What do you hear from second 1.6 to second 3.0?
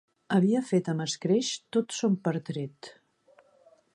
tot son pertret.